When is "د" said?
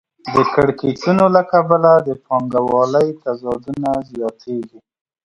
0.33-0.35, 2.07-2.09